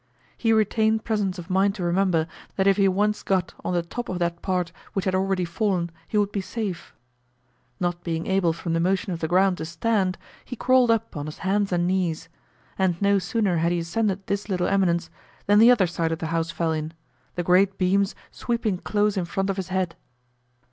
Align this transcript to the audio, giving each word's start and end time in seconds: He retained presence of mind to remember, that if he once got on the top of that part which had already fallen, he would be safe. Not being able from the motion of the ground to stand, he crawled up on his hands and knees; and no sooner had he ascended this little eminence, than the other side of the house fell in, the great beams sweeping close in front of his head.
He 0.35 0.51
retained 0.51 1.03
presence 1.03 1.37
of 1.37 1.47
mind 1.51 1.75
to 1.75 1.83
remember, 1.83 2.25
that 2.55 2.65
if 2.65 2.75
he 2.77 2.87
once 2.87 3.21
got 3.21 3.53
on 3.63 3.75
the 3.75 3.83
top 3.83 4.09
of 4.09 4.17
that 4.17 4.41
part 4.41 4.71
which 4.93 5.05
had 5.05 5.13
already 5.13 5.45
fallen, 5.45 5.91
he 6.07 6.17
would 6.17 6.31
be 6.31 6.41
safe. 6.41 6.95
Not 7.79 8.03
being 8.03 8.25
able 8.25 8.51
from 8.51 8.73
the 8.73 8.79
motion 8.79 9.13
of 9.13 9.19
the 9.19 9.27
ground 9.27 9.59
to 9.59 9.65
stand, 9.65 10.17
he 10.43 10.55
crawled 10.55 10.89
up 10.89 11.15
on 11.15 11.27
his 11.27 11.37
hands 11.45 11.71
and 11.71 11.85
knees; 11.85 12.29
and 12.79 12.99
no 12.99 13.19
sooner 13.19 13.57
had 13.57 13.71
he 13.71 13.77
ascended 13.77 14.25
this 14.25 14.49
little 14.49 14.65
eminence, 14.65 15.11
than 15.45 15.59
the 15.59 15.69
other 15.69 15.85
side 15.85 16.11
of 16.11 16.17
the 16.17 16.25
house 16.33 16.49
fell 16.49 16.71
in, 16.71 16.93
the 17.35 17.43
great 17.43 17.77
beams 17.77 18.15
sweeping 18.31 18.79
close 18.79 19.17
in 19.17 19.25
front 19.25 19.51
of 19.51 19.55
his 19.57 19.67
head. 19.67 19.95